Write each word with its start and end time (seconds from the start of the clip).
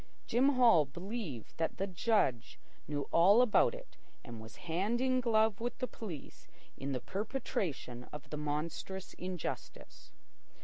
Jim 0.25 0.49
Hall 0.55 0.85
believed 0.85 1.55
that 1.57 1.77
the 1.77 1.85
judge 1.85 2.59
knew 2.87 3.03
all 3.11 3.39
about 3.39 3.75
it 3.75 3.97
and 4.23 4.41
was 4.41 4.55
hand 4.65 4.99
in 4.99 5.21
glove 5.21 5.59
with 5.59 5.77
the 5.77 5.85
police 5.85 6.47
in 6.75 6.91
the 6.91 6.99
perpetration 6.99 8.05
of 8.05 8.31
the 8.31 8.37
monstrous 8.37 9.13
injustice. 9.19 10.11